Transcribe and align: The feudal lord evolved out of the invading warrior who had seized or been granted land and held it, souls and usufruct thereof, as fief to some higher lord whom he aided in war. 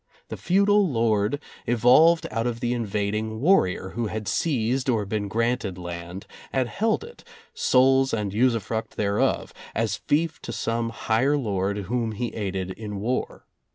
The 0.29 0.35
feudal 0.35 0.89
lord 0.91 1.39
evolved 1.67 2.25
out 2.31 2.47
of 2.47 2.59
the 2.59 2.73
invading 2.73 3.39
warrior 3.39 3.89
who 3.89 4.07
had 4.07 4.27
seized 4.27 4.89
or 4.89 5.05
been 5.05 5.27
granted 5.27 5.77
land 5.77 6.25
and 6.51 6.67
held 6.67 7.03
it, 7.03 7.23
souls 7.53 8.11
and 8.11 8.33
usufruct 8.33 8.95
thereof, 8.97 9.53
as 9.75 9.97
fief 9.97 10.41
to 10.41 10.51
some 10.51 10.89
higher 10.89 11.37
lord 11.37 11.77
whom 11.85 12.13
he 12.13 12.33
aided 12.33 12.71
in 12.71 12.99
war. 12.99 13.45